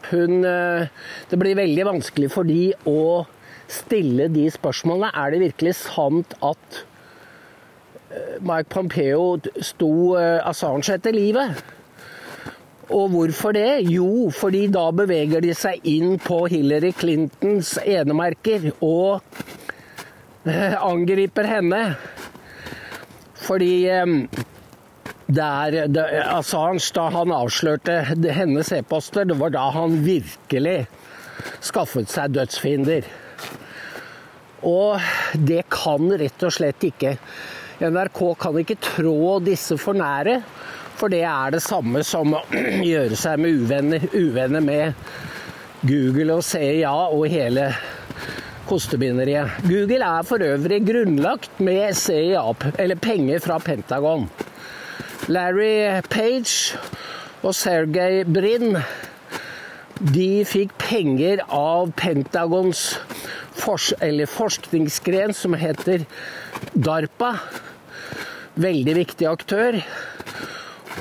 Hun 0.09 0.45
eh, 0.45 0.89
Det 1.29 1.39
blir 1.41 1.57
veldig 1.57 1.85
vanskelig 1.87 2.29
for 2.33 2.45
de 2.45 2.71
å 2.89 3.25
stille 3.69 4.29
de 4.33 4.45
spørsmålene. 4.53 5.09
Er 5.13 5.33
det 5.33 5.41
virkelig 5.43 5.75
sant 5.81 6.33
at 6.45 6.79
eh, 8.13 8.37
Mike 8.41 8.69
Pompeo 8.73 9.35
sto 9.65 9.91
eh, 10.21 10.37
Assange 10.45 10.93
etter 10.93 11.17
livet? 11.17 11.65
Og 12.89 13.09
hvorfor 13.13 13.53
det? 13.53 13.83
Jo, 13.89 14.29
fordi 14.33 14.67
da 14.73 14.87
beveger 14.93 15.41
de 15.45 15.53
seg 15.57 15.85
inn 15.89 16.17
på 16.21 16.43
Hillary 16.49 16.89
Clintons 16.97 17.75
enemerker 17.81 18.71
og 18.81 19.21
angriper 20.45 21.49
henne. 21.49 21.83
Fordi 23.49 23.73
der, 25.29 25.87
der, 25.89 26.37
Assange, 26.37 26.85
da 26.93 27.07
han 27.13 27.33
avslørte 27.33 27.99
hennes 28.33 28.71
e-poster, 28.77 29.25
det 29.25 29.39
var 29.41 29.53
da 29.53 29.69
han 29.73 29.99
virkelig 30.05 30.83
skaffet 31.65 32.11
seg 32.13 32.35
dødsfiender. 32.37 33.09
Og 34.69 35.01
det 35.33 35.63
kan 35.73 36.11
rett 36.19 36.45
og 36.45 36.53
slett 36.53 36.83
ikke 36.85 37.17
NRK 37.79 38.19
kan 38.41 38.57
ikke 38.59 38.75
trå 38.83 39.37
disse 39.43 39.77
for 39.79 39.95
nære, 39.95 40.41
for 40.99 41.11
det 41.11 41.21
er 41.23 41.53
det 41.55 41.61
samme 41.63 42.01
som 42.03 42.33
å 42.35 42.41
gjøre 42.91 43.15
seg 43.15 43.39
med 43.39 43.61
uvenner, 43.63 44.09
uvenner 44.11 44.65
med 44.65 45.87
Google 45.87 46.41
og 46.41 46.43
CIA 46.43 46.91
og 46.91 47.23
hele 47.31 47.69
kostebinderiet. 48.69 49.59
Google 49.65 50.05
er 50.05 50.25
for 50.27 50.45
øvrig 50.45 50.79
grunnlagt 50.85 51.59
med 51.59 51.97
CIA, 51.97 52.45
eller 52.77 52.95
penger 53.01 53.41
fra 53.43 53.57
Pentagon. 53.59 54.29
Larry 55.27 56.01
Page 56.09 56.77
og 57.43 57.55
Sergej 57.55 58.23
Brin 58.23 58.77
de 59.99 60.45
fikk 60.47 60.71
penger 60.79 61.41
av 61.51 61.89
Pentagons 61.99 62.83
fors 63.59 63.89
forskningsgren 64.31 65.33
som 65.35 65.57
heter 65.59 66.05
DARPA. 66.73 67.33
Veldig 68.59 68.95
viktig 68.95 69.27
aktør. 69.27 69.81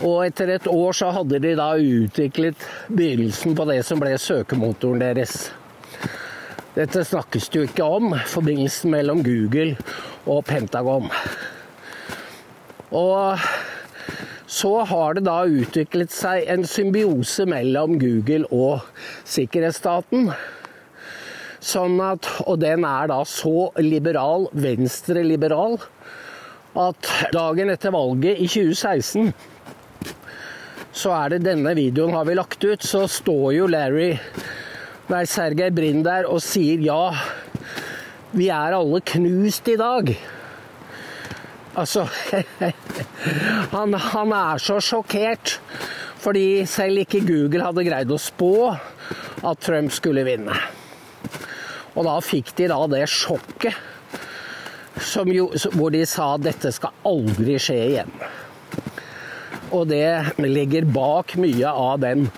Og 0.02 0.26
etter 0.26 0.50
et 0.56 0.66
år 0.70 0.98
så 0.98 1.12
hadde 1.14 1.40
de 1.42 1.54
da 1.58 1.70
utviklet 1.78 2.66
begynnelsen 2.90 3.54
på 3.58 3.66
det 3.70 3.80
som 3.86 4.02
ble 4.02 4.16
søkemotoren 4.18 5.02
deres. 5.02 5.48
Dette 6.78 7.00
snakkes 7.02 7.48
det 7.50 7.58
jo 7.58 7.66
ikke 7.66 7.86
om, 7.98 8.12
forbindelsen 8.30 8.92
mellom 8.94 9.24
Google 9.26 9.72
og 10.30 10.44
Pentagon. 10.46 11.08
Og 12.94 13.40
så 14.46 14.70
har 14.86 15.16
det 15.18 15.24
da 15.26 15.40
utviklet 15.42 16.14
seg 16.14 16.46
en 16.46 16.62
symbiose 16.70 17.48
mellom 17.50 17.96
Google 17.98 18.46
og 18.54 18.86
sikkerhetsstaten. 19.26 20.30
Sånn 21.58 21.98
at, 21.98 22.30
og 22.46 22.60
den 22.62 22.86
er 22.86 23.10
da 23.10 23.18
så 23.26 23.72
liberal, 23.82 24.46
venstreliberal, 24.54 25.80
at 26.78 27.10
dagen 27.34 27.74
etter 27.74 27.90
valget 27.90 28.38
i 28.38 28.46
2016 28.46 29.32
så 30.98 31.12
er 31.14 31.34
det 31.34 31.44
denne 31.44 31.74
videoen 31.78 32.14
har 32.14 32.26
vi 32.26 32.38
lagt 32.38 32.64
ut, 32.64 32.82
så 32.82 33.04
står 33.10 33.52
jo 33.54 33.66
Larry 33.70 34.12
Nei, 35.08 35.22
Sergej 35.24 35.70
Brin 35.72 36.02
der 36.04 36.26
og 36.28 36.42
sier 36.44 36.82
ja, 36.84 37.14
vi 38.36 38.50
er 38.52 38.74
alle 38.76 38.98
knust 39.08 39.70
i 39.72 39.76
dag. 39.80 40.10
Altså 41.80 42.02
han, 43.76 43.94
han 43.96 44.34
er 44.36 44.60
så 44.60 44.76
sjokkert 44.84 45.54
fordi 46.20 46.66
selv 46.68 47.06
ikke 47.06 47.22
Google 47.24 47.64
hadde 47.64 47.86
greid 47.86 48.12
å 48.12 48.18
spå 48.20 48.52
at 48.68 49.62
Trump 49.64 49.94
skulle 49.96 50.26
vinne. 50.28 50.56
Og 51.94 52.04
da 52.04 52.18
fikk 52.20 52.52
de 52.58 52.68
da 52.68 52.82
det 52.92 53.06
sjokket 53.08 53.78
jo, 55.32 55.48
hvor 55.72 55.94
de 55.94 56.04
sa 56.10 56.34
at 56.34 56.44
dette 56.50 56.74
skal 56.74 56.92
aldri 57.08 57.56
skje 57.62 57.78
igjen. 57.86 58.12
Og 59.72 59.88
det 59.88 60.36
ligger 60.42 60.84
bak 60.92 61.38
mye 61.40 61.72
av 61.72 62.00
den 62.04 62.28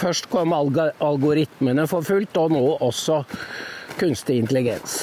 Først 0.00 0.30
kom 0.32 0.54
algoritmene 0.56 1.84
for 1.90 2.06
fullt, 2.06 2.36
og 2.40 2.54
nå 2.54 2.62
også 2.80 3.20
kunstig 4.00 4.38
intelligens. 4.40 5.02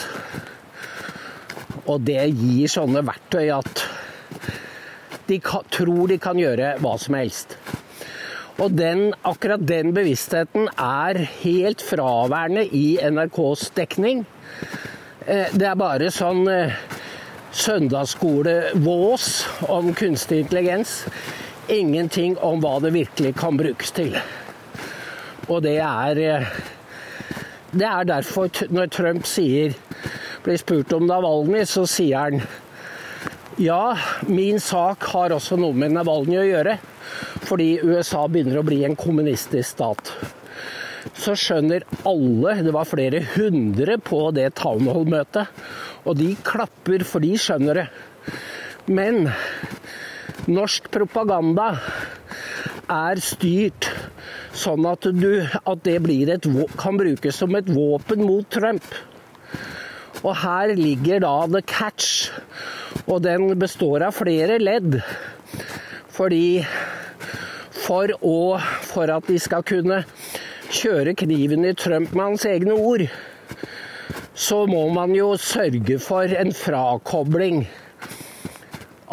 Og 1.86 2.02
det 2.08 2.24
gir 2.34 2.72
sånne 2.72 3.04
verktøy 3.06 3.52
at 3.54 3.84
de 5.28 5.38
tror 5.44 6.08
de 6.10 6.18
kan 6.24 6.40
gjøre 6.40 6.78
hva 6.82 6.96
som 7.00 7.18
helst. 7.20 7.58
Og 8.58 8.74
den, 8.74 9.12
akkurat 9.28 9.62
den 9.70 9.92
bevisstheten 9.94 10.66
er 10.82 11.20
helt 11.44 11.84
fraværende 11.86 12.66
i 12.74 12.98
NRKs 12.98 13.68
dekning. 13.78 14.24
Eh, 15.28 15.54
det 15.54 15.68
er 15.70 15.78
bare 15.78 16.10
sånn 16.14 16.48
eh, 16.50 16.74
søndagsskolevås 17.54 19.30
om 19.70 19.94
kunstig 19.94 20.42
intelligens. 20.48 21.04
Ingenting 21.70 22.40
om 22.42 22.64
hva 22.64 22.80
det 22.82 22.96
virkelig 22.98 23.36
kan 23.38 23.62
brukes 23.62 23.94
til. 23.94 24.18
Og 25.48 25.62
det 25.64 25.78
er 25.84 26.22
eh, 26.22 26.48
Det 27.72 27.86
er 27.88 28.08
derfor 28.08 28.50
når 28.72 28.88
Trump 28.92 29.26
sier, 29.28 29.76
blir 30.44 30.58
spurt 30.58 30.94
om 30.96 31.06
Navalny, 31.08 31.66
så 31.68 31.86
sier 31.90 32.18
han 32.18 32.42
ja, 33.58 33.98
min 34.30 34.60
sak 34.62 35.04
har 35.12 35.34
også 35.34 35.58
noe 35.58 35.74
med 35.74 35.96
Navalny 35.96 36.38
å 36.38 36.46
gjøre. 36.46 36.78
Fordi 37.48 37.80
USA 37.82 38.28
begynner 38.30 38.62
å 38.62 38.66
bli 38.66 38.84
en 38.86 38.96
kommunistisk 38.96 39.74
stat 39.74 40.14
så 41.16 41.36
skjønner 41.38 41.86
alle, 42.08 42.58
det 42.66 42.74
var 42.76 42.90
flere 42.90 43.22
hundre 43.36 43.98
på 44.04 44.20
det 44.36 44.50
Town 44.60 44.88
Hall-møtet, 44.90 45.50
og 46.08 46.18
de 46.20 46.34
klapper, 46.46 47.04
for 47.08 47.24
de 47.24 47.34
skjønner 47.40 47.82
det. 47.82 47.88
Men 48.88 49.28
norsk 50.48 50.88
propaganda 50.94 51.74
er 52.92 53.20
styrt 53.24 53.90
sånn 54.58 54.86
at, 54.90 55.06
du, 55.14 55.46
at 55.46 55.84
det 55.86 56.00
et, 56.34 56.50
kan 56.80 56.98
brukes 56.98 57.38
som 57.38 57.56
et 57.56 57.70
våpen 57.70 58.26
mot 58.26 58.48
Trump. 58.50 58.86
Og 60.24 60.34
her 60.42 60.74
ligger 60.76 61.22
da 61.22 61.36
the 61.48 61.62
catch, 61.62 62.32
og 63.06 63.22
den 63.28 63.54
består 63.60 64.08
av 64.08 64.18
flere 64.18 64.58
ledd. 64.60 65.00
Fordi 66.18 66.64
for, 67.88 68.12
å, 68.26 68.58
for 68.90 69.14
at 69.14 69.30
de 69.30 69.38
skal 69.40 69.66
kunne 69.68 70.02
kjøre 70.74 71.14
kniven 71.16 71.68
i 71.68 71.76
Trump 71.78 72.16
med 72.16 72.32
hans 72.32 72.48
egne 72.50 72.76
ord, 72.76 73.06
så 74.38 74.64
må 74.70 74.84
man 74.94 75.14
jo 75.16 75.32
sørge 75.40 75.98
for 76.02 76.30
en 76.30 76.52
frakobling 76.54 77.64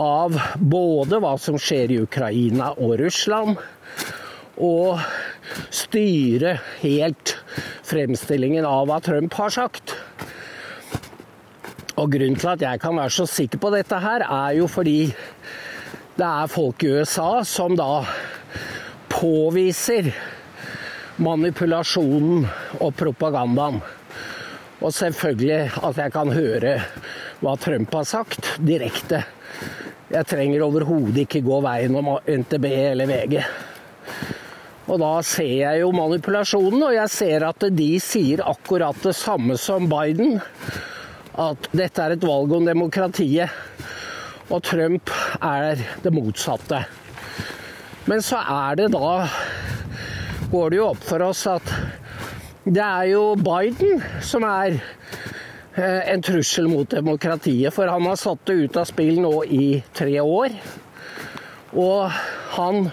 av 0.00 0.34
både 0.58 1.20
hva 1.22 1.36
som 1.38 1.56
skjer 1.60 1.94
i 1.94 2.00
Ukraina 2.02 2.72
og 2.74 2.96
Russland, 3.00 3.60
og 4.58 5.00
styre 5.74 6.58
helt 6.82 7.36
fremstillingen 7.86 8.66
av 8.68 8.88
hva 8.88 9.00
Trump 9.04 9.34
har 9.38 9.54
sagt. 9.54 9.94
Og 11.94 12.10
Grunnen 12.10 12.38
til 12.38 12.50
at 12.50 12.62
jeg 12.64 12.80
kan 12.82 12.96
være 12.98 13.14
så 13.14 13.26
sikker 13.30 13.60
på 13.62 13.70
dette, 13.74 13.98
her, 14.02 14.24
er 14.26 14.56
jo 14.58 14.66
fordi 14.70 15.12
det 16.14 16.26
er 16.26 16.50
folk 16.50 16.82
i 16.82 16.90
USA 16.98 17.42
som 17.46 17.76
da 17.78 18.04
påviser 19.10 20.10
manipulasjonen 21.22 22.48
og 22.80 22.96
propagandaen. 22.98 23.78
Og 24.82 24.90
selvfølgelig 24.92 25.84
at 25.86 26.00
jeg 26.02 26.14
kan 26.14 26.32
høre 26.34 26.74
hva 27.44 27.54
Trump 27.62 27.94
har 27.94 28.08
sagt 28.08 28.56
direkte. 28.58 29.22
Jeg 30.10 30.26
trenger 30.28 30.66
overhodet 30.66 31.24
ikke 31.24 31.44
gå 31.46 31.60
veien 31.64 31.94
om 31.98 32.10
NTB 32.18 32.66
eller 32.72 33.08
VG. 33.08 33.38
Og 34.84 34.98
da 35.00 35.12
ser 35.24 35.54
jeg 35.62 35.80
jo 35.80 35.92
manipulasjonen, 35.96 36.82
og 36.84 36.92
jeg 36.92 37.12
ser 37.12 37.46
at 37.48 37.64
de 37.72 37.90
sier 38.02 38.42
akkurat 38.44 38.98
det 39.04 39.14
samme 39.16 39.56
som 39.60 39.88
Biden. 39.88 40.36
At 41.40 41.70
dette 41.72 42.04
er 42.04 42.14
et 42.14 42.26
valg 42.26 42.52
om 42.52 42.68
demokratiet. 42.68 43.48
Og 44.52 44.60
Trump 44.66 45.08
er 45.40 45.80
det 46.04 46.12
motsatte. 46.12 46.82
Men 48.04 48.20
så 48.20 48.42
er 48.44 48.76
det 48.82 48.90
da 48.92 49.24
går 50.52 50.70
det 50.70 50.78
jo 50.82 50.90
opp 50.92 51.04
for 51.06 51.24
oss 51.24 51.46
at 51.48 51.70
det 52.64 52.82
er 52.84 53.06
jo 53.14 53.22
Biden 53.40 54.02
som 54.24 54.44
er 54.48 54.76
eh, 54.76 56.02
en 56.12 56.22
trussel 56.24 56.68
mot 56.68 56.88
demokratiet. 56.88 57.72
For 57.72 57.88
han 57.88 58.04
har 58.08 58.20
satt 58.20 58.44
det 58.48 58.58
ut 58.60 58.76
av 58.80 58.88
spill 58.88 59.22
nå 59.24 59.32
i 59.48 59.66
tre 59.96 60.18
år. 60.20 60.52
Og 61.72 62.12
han 62.58 62.92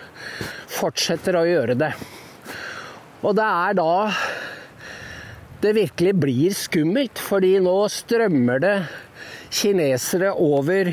fortsetter 0.71 1.37
å 1.37 1.45
gjøre 1.47 1.77
det. 1.79 1.91
Og 3.21 3.35
det 3.37 3.45
er 3.45 3.77
da 3.77 3.93
det 5.61 5.75
virkelig 5.77 6.13
blir 6.17 6.53
skummelt, 6.57 7.19
fordi 7.21 7.53
nå 7.61 7.75
strømmer 7.93 8.61
det 8.63 8.77
kinesere 9.53 10.31
over 10.33 10.89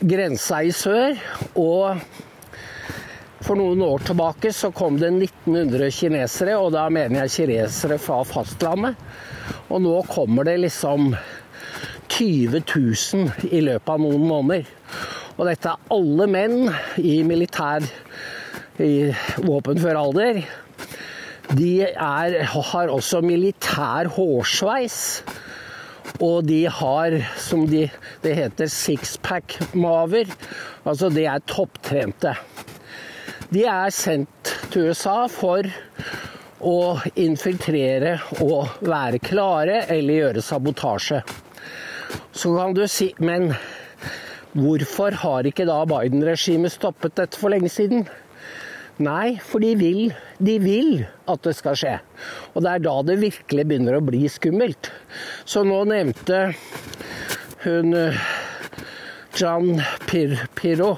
grensa 0.00 0.64
i 0.66 0.72
sør. 0.74 1.14
Og 1.54 2.00
for 3.44 3.54
noen 3.60 3.84
år 3.86 4.02
tilbake 4.08 4.50
så 4.52 4.72
kom 4.74 4.98
det 4.98 5.12
1900 5.12 5.92
kinesere, 5.94 6.56
og 6.58 6.72
da 6.74 6.88
mener 6.90 7.22
jeg 7.22 7.36
kinesere 7.36 8.00
fra 8.02 8.18
fastlandet. 8.26 8.98
Og 9.70 9.84
nå 9.84 9.94
kommer 10.10 10.48
det 10.48 10.58
liksom 10.64 11.12
20 12.08 12.64
000 12.66 13.52
i 13.54 13.62
løpet 13.62 13.94
av 13.94 14.02
noen 14.02 14.26
måneder. 14.26 14.66
Og 15.38 15.46
dette 15.46 15.70
er 15.70 15.94
alle 15.94 16.26
menn 16.26 16.66
i 16.98 17.20
militær 17.22 17.86
i 18.82 19.10
våpenfør 19.42 19.98
alder. 19.98 20.42
De 21.56 21.72
er, 21.88 22.38
har 22.44 22.92
også 22.92 23.22
militær 23.24 24.10
hårsveis. 24.14 24.98
Og 26.24 26.46
de 26.48 26.64
har, 26.72 27.14
som 27.38 27.66
de, 27.68 27.84
det 28.24 28.34
heter, 28.38 28.70
sixpack-maver. 28.72 30.30
Altså 30.88 31.10
de 31.12 31.26
er 31.28 31.44
topptrente. 31.46 32.34
De 33.52 33.64
er 33.64 33.92
sendt 33.94 34.54
til 34.72 34.90
USA 34.90 35.22
for 35.32 35.68
å 36.58 36.98
infiltrere 37.16 38.16
og 38.42 38.80
være 38.84 39.20
klare 39.22 39.82
eller 39.86 40.22
gjøre 40.22 40.44
sabotasje. 40.44 41.22
Så 42.32 42.54
kan 42.56 42.74
du 42.74 42.86
si 42.88 43.12
Men 43.18 43.52
hvorfor 44.56 45.14
har 45.22 45.46
ikke 45.46 45.66
da 45.68 45.82
Biden-regimet 45.88 46.72
stoppet 46.72 47.16
dette 47.20 47.38
for 47.38 47.52
lenge 47.52 47.70
siden? 47.72 48.08
Nei, 48.98 49.38
for 49.38 49.62
de 49.62 49.74
vil, 49.78 50.14
de 50.42 50.56
vil 50.62 50.92
at 51.30 51.44
det 51.46 51.54
skal 51.54 51.76
skje. 51.78 51.94
Og 52.54 52.64
det 52.64 52.72
er 52.72 52.86
da 52.86 52.96
det 53.06 53.20
virkelig 53.22 53.66
begynner 53.70 53.98
å 53.98 54.04
bli 54.04 54.24
skummelt. 54.32 54.90
Så 55.46 55.62
nå 55.66 55.84
nevnte 55.86 56.48
hun 57.62 57.94
John 59.38 59.78
Pir 60.08 60.34
Pirro 60.58 60.96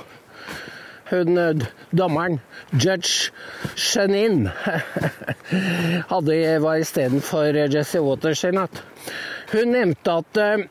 hun 1.11 1.63
dommeren, 1.91 2.41
judge 2.71 3.33
Shenin, 3.75 4.49
hadde, 6.13 6.37
var 6.63 6.79
istedenfor 6.79 7.57
Jesse 7.67 8.03
Waters 8.05 8.45
i 8.47 8.53
natt. 8.55 8.83
Hun 9.51 9.75
nevnte 9.75 10.15
at 10.23 10.39
uh, 10.39 10.63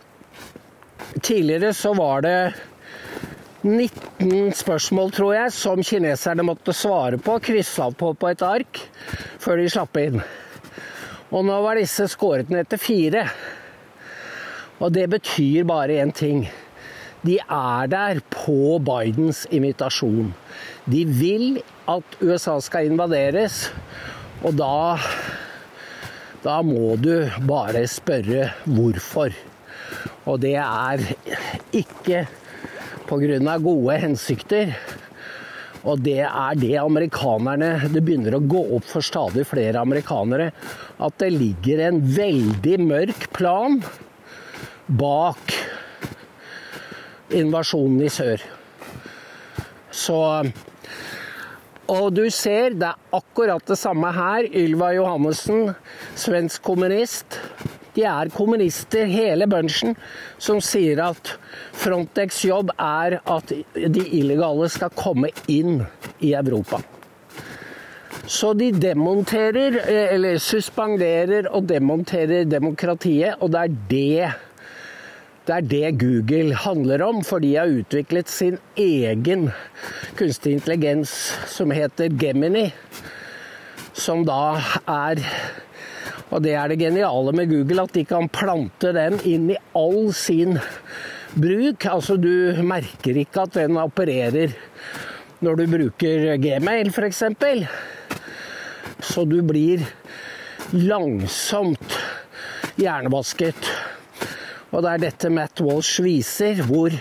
tidligere 1.19 1.73
så 1.75 1.91
var 1.97 2.23
det 2.23 2.37
19 3.63 4.53
spørsmål, 4.55 5.09
tror 5.11 5.33
jeg, 5.35 5.51
som 5.51 5.81
kineserne 5.83 6.45
måtte 6.47 6.71
svare 6.75 7.17
på, 7.19 7.35
Kryssa 7.43 7.89
på 7.91 8.13
på 8.15 8.29
et 8.31 8.43
ark, 8.45 8.79
før 9.43 9.59
de 9.59 9.65
slapp 9.71 9.99
inn. 9.99 10.21
Og 11.29 11.43
nå 11.45 11.57
var 11.65 11.75
disse 11.75 12.07
skåret 12.09 12.49
ned 12.53 12.69
til 12.71 12.79
fire. 12.79 13.25
Og 14.79 14.93
det 14.95 15.09
betyr 15.11 15.67
bare 15.67 15.99
én 15.99 16.13
ting. 16.15 16.45
De 17.27 17.35
er 17.43 17.91
der 17.91 18.21
på 18.31 18.79
Bidens 18.79 19.43
invitasjon. 19.51 20.31
De 20.87 21.03
vil 21.03 21.59
at 21.91 22.15
USA 22.23 22.55
skal 22.63 22.87
invaderes, 22.87 23.67
og 24.43 24.55
da 24.55 24.97
Da 26.39 26.61
må 26.63 26.95
du 26.95 27.27
bare 27.43 27.81
spørre 27.91 28.53
hvorfor. 28.63 29.33
Og 30.23 30.39
det 30.39 30.55
er 30.55 31.01
ikke 31.75 32.21
pga. 33.09 33.57
gode 33.57 33.97
hensikter. 33.99 34.75
Og 35.87 36.01
det 36.03 36.25
er 36.27 36.57
det 36.59 36.73
amerikanerne 36.75 37.87
Det 37.87 38.01
begynner 38.03 38.35
å 38.35 38.43
gå 38.43 38.61
opp 38.75 38.87
for 38.89 39.05
stadig 39.05 39.45
flere 39.47 39.79
amerikanere 39.79 40.51
at 40.99 41.19
det 41.21 41.31
ligger 41.31 41.85
en 41.85 42.01
veldig 42.03 42.77
mørk 42.83 43.29
plan 43.35 43.79
bak 44.89 45.53
invasjonen 47.29 48.01
i 48.03 48.09
sør. 48.11 48.43
Så 49.91 50.19
Og 51.89 52.11
du 52.13 52.27
ser, 52.29 52.75
det 52.77 52.91
er 52.91 53.17
akkurat 53.17 53.63
det 53.65 53.77
samme 53.79 54.11
her. 54.13 54.45
Ylva 54.45 54.91
Johannessen, 54.93 55.71
svensk 56.13 56.61
kommunist. 56.61 57.39
De 57.95 58.05
er 58.05 58.31
kommunister, 58.35 59.09
hele 59.09 59.47
bunchen, 59.49 59.95
som 60.37 60.61
sier 60.61 61.01
at 61.03 61.33
Frontex' 61.73 62.43
jobb 62.47 62.71
er 62.77 63.19
at 63.23 63.53
de 63.75 64.05
illegale 64.19 64.69
skal 64.71 64.93
komme 64.97 65.31
inn 65.47 65.81
i 66.19 66.33
Europa. 66.37 66.81
Så 68.29 68.53
de 68.53 68.69
demonterer, 68.77 69.79
eller 70.13 70.37
suspenderer 70.37 71.47
og 71.49 71.65
demonterer 71.69 72.45
demokratiet, 72.45 73.39
og 73.41 73.55
det 73.55 73.63
er 73.63 73.75
det 73.89 74.29
det 75.49 75.55
er 75.55 75.65
det 75.65 75.97
Google 75.97 76.53
handler 76.61 77.01
om, 77.01 77.23
for 77.25 77.41
de 77.41 77.55
har 77.55 77.71
utviklet 77.73 78.29
sin 78.29 78.59
egen 78.77 79.47
kunstig 80.19 80.51
intelligens 80.59 81.09
som 81.49 81.73
heter 81.73 82.13
Gemini. 82.21 82.67
Som 83.97 84.27
da 84.29 84.59
er 84.85 85.23
Og 86.29 86.43
det 86.45 86.53
er 86.53 86.69
det 86.69 86.79
geniale 86.81 87.33
med 87.33 87.49
Google, 87.49 87.85
at 87.87 87.95
de 87.95 88.05
kan 88.05 88.29
plante 88.29 88.91
den 88.93 89.17
inn 89.25 89.49
i 89.53 89.57
all 89.77 90.11
sin 90.13 90.59
bruk. 91.33 91.85
Altså 91.89 92.17
du 92.21 92.59
merker 92.65 93.17
ikke 93.17 93.47
at 93.47 93.57
den 93.57 93.79
opererer 93.81 94.53
når 95.45 95.61
du 95.61 95.65
bruker 95.71 96.35
Gmail, 96.41 96.91
f.eks. 96.91 97.23
Så 99.09 99.23
du 99.25 99.39
blir 99.47 99.85
langsomt 100.75 101.95
hjernevasket. 102.79 103.71
Og 104.69 104.83
det 104.83 104.91
er 104.91 105.03
dette 105.07 105.31
Matt 105.33 105.63
Walsh 105.65 106.03
viser, 106.05 106.61
hvor, 106.67 106.93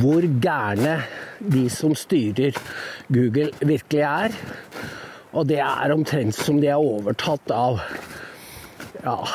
hvor 0.00 0.26
gærne 0.42 0.98
de 1.40 1.64
som 1.72 1.94
styrer 1.96 2.58
Google, 3.08 3.48
virkelig 3.64 4.04
er. 4.04 4.36
Og 5.32 5.46
det 5.48 5.60
er 5.62 5.94
omtrent 5.94 6.36
som 6.36 6.58
de 6.60 6.68
er 6.68 6.82
overtatt 6.82 7.54
av 7.54 7.80
Ja. 9.02 9.28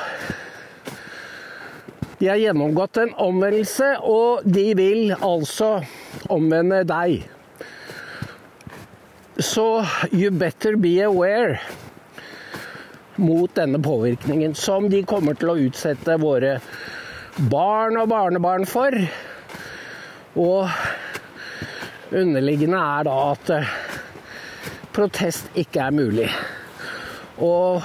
De 2.17 2.27
har 2.27 2.35
gjennomgått 2.35 2.97
en 2.97 3.13
omvendelse, 3.13 3.95
og 4.01 4.45
de 4.45 4.69
vil 4.77 5.15
altså 5.15 5.79
omvende 6.31 6.83
deg. 6.87 7.25
Så 9.35 9.83
you 10.13 10.29
better 10.31 10.77
be 10.79 10.93
aware 11.03 11.59
mot 13.15 13.51
denne 13.55 13.81
påvirkningen, 13.83 14.55
som 14.55 14.89
de 14.89 15.03
kommer 15.07 15.35
til 15.39 15.51
å 15.51 15.57
utsette 15.67 16.15
våre 16.21 16.59
barn 17.51 17.99
og 17.99 18.09
barnebarn 18.13 18.67
for. 18.69 18.95
Og 20.39 22.15
underliggende 22.15 22.79
er 22.79 23.07
da 23.07 23.19
at 23.33 23.53
eh, 23.55 23.75
protest 24.95 25.51
ikke 25.59 25.89
er 25.89 25.95
mulig. 25.95 26.29
Og 27.43 27.83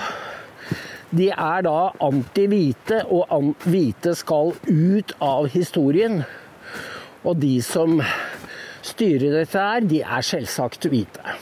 de 1.11 1.29
er 1.31 1.65
da 1.67 1.91
anti-hvite, 2.07 3.03
og 3.11 3.55
hvite 3.67 4.15
skal 4.19 4.55
ut 4.69 5.15
av 5.21 5.49
historien. 5.51 6.23
Og 7.27 7.41
de 7.43 7.57
som 7.65 7.99
styrer 8.87 9.41
dette 9.41 9.59
her, 9.59 9.85
de 9.85 10.03
er 10.03 10.27
selvsagt 10.27 10.87
hvite. 10.91 11.37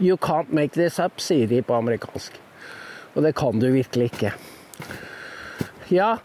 You 0.00 0.16
can't 0.16 0.50
make 0.50 0.74
this 0.74 0.98
up, 0.98 1.20
sier 1.22 1.46
de 1.46 1.60
på 1.62 1.76
amerikansk. 1.76 2.40
Og 3.14 3.22
det 3.22 3.34
kan 3.38 3.60
du 3.62 3.68
virkelig 3.70 4.10
ikke. 4.10 4.32
Ja, 5.92 6.16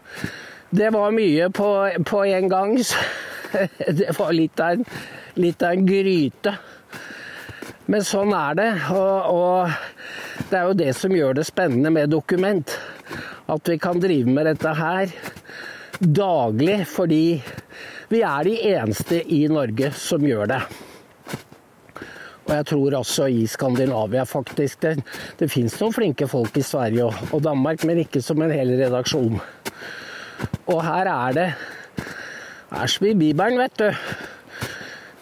det 0.74 0.90
var 0.92 1.14
mye 1.14 1.50
på, 1.54 1.68
på 2.06 2.24
en 2.24 2.48
gang. 2.48 2.78
Det 3.98 4.12
var 4.14 4.30
litt 4.30 4.60
av, 4.62 4.76
en, 4.78 4.84
litt 5.42 5.62
av 5.66 5.74
en 5.74 5.86
gryte. 5.86 6.52
Men 7.90 8.04
sånn 8.06 8.30
er 8.36 8.54
det. 8.54 8.68
Og, 8.94 9.32
og, 9.34 9.72
det 10.50 10.58
er 10.58 10.66
jo 10.68 10.78
det 10.78 10.92
som 10.98 11.14
gjør 11.14 11.36
det 11.38 11.46
spennende 11.46 11.92
med 11.94 12.10
dokument. 12.10 12.74
At 13.50 13.68
vi 13.68 13.78
kan 13.78 14.00
drive 14.02 14.30
med 14.30 14.46
dette 14.50 14.74
her 14.74 15.14
daglig 16.00 16.78
fordi 16.88 17.24
vi 18.10 18.22
er 18.26 18.46
de 18.46 18.54
eneste 18.72 19.20
i 19.30 19.44
Norge 19.50 19.92
som 19.94 20.24
gjør 20.26 20.50
det. 20.50 20.60
Og 22.48 22.54
jeg 22.56 22.66
tror 22.66 22.96
også 22.98 23.28
i 23.30 23.44
Skandinavia, 23.46 24.24
faktisk. 24.26 24.80
Det, 24.82 24.96
det 25.38 25.50
fins 25.52 25.76
noen 25.78 25.94
flinke 25.94 26.26
folk 26.26 26.56
i 26.58 26.64
Sverige 26.66 27.06
og, 27.06 27.20
og, 27.30 27.44
Danmark, 27.44 27.84
men 27.86 28.00
ikke 28.02 28.22
som 28.24 28.42
en 28.42 28.50
hel 28.50 28.74
redaksjon. 28.80 29.38
Og 30.66 30.80
her 30.82 31.10
er 31.12 31.36
det 31.36 31.46
er 32.70 32.90
som 32.90 33.06
i 33.06 33.14
Bibelen, 33.14 33.60
vet 33.60 33.78
du. 33.78 33.88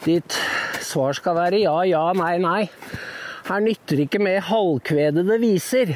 Ditt 0.07 0.39
svar 0.85 1.13
skal 1.17 1.37
være 1.37 1.61
ja, 1.61 1.77
ja, 1.91 2.07
nei, 2.17 2.39
nei. 2.41 2.63
Her 3.49 3.63
nytter 3.65 4.03
ikke 4.03 4.19
med 4.21 4.43
halvkvedede 4.45 5.39
viser. 5.41 5.95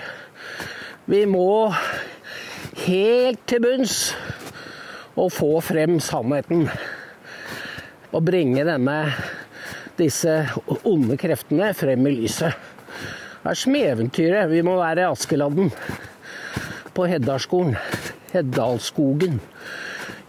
Vi 1.04 1.18
må 1.28 1.68
helt 2.86 3.42
til 3.44 3.60
bunns 3.60 3.96
og 5.20 5.28
få 5.36 5.50
frem 5.60 5.98
sannheten. 6.00 6.62
Og 8.12 8.24
bringe 8.24 8.64
denne 8.64 8.96
disse 9.98 10.38
onde 10.88 11.18
kreftene 11.20 11.74
frem 11.76 12.08
i 12.08 12.14
lyset. 12.22 12.56
Det 13.42 13.52
er 13.52 13.60
som 13.60 13.76
eventyret. 13.76 14.48
Vi 14.48 14.64
må 14.64 14.78
være 14.80 15.10
Askeladden 15.12 15.68
på 16.96 17.04
Heddalsskolen. 17.10 17.76
Heddalsskogen. 18.32 19.42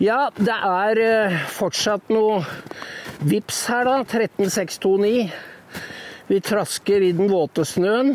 Ja, 0.03 0.27
det 0.35 0.59
er 0.59 1.03
eh, 1.07 1.39
fortsatt 1.55 2.11
noe 2.11 2.41
vips 3.23 3.63
her, 3.71 3.87
da. 3.87 3.97
13629. 4.11 5.52
Vi 6.27 6.39
trasker 6.39 7.03
i 7.03 7.11
den 7.15 7.27
våte 7.31 7.65
snøen. 7.67 8.13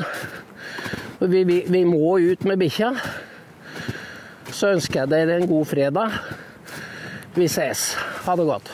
Vi, 1.19 1.45
vi, 1.45 1.63
vi 1.69 1.85
må 1.85 2.19
ut 2.19 2.45
med 2.49 2.61
bikkja. 2.63 2.95
Så 4.49 4.73
ønsker 4.73 5.03
jeg 5.03 5.13
dere 5.13 5.39
en 5.39 5.49
god 5.51 5.69
fredag. 5.69 6.21
Vi 7.37 7.49
ses. 7.53 7.91
Ha 8.25 8.37
det 8.39 8.49
godt. 8.49 8.71